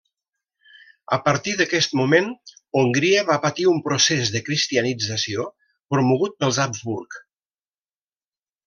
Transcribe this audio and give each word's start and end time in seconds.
A 1.17 1.19
partir 1.27 1.51
d'aquest 1.59 1.93
moment, 1.99 2.31
Hongria 2.83 3.27
va 3.29 3.37
patir 3.45 3.69
un 3.75 3.79
procés 3.91 4.33
de 4.37 4.43
cristianització 4.49 5.49
promogut 5.95 6.37
pels 6.43 6.63
Habsburg. 6.67 7.25